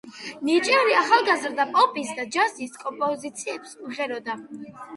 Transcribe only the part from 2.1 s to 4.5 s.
და ჯაზის კომპოზიციებს მღეროდა.